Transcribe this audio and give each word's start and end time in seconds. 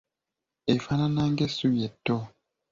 Efaanaana 0.73 1.21
ng’essubi 1.31 1.79
etto. 1.87 2.17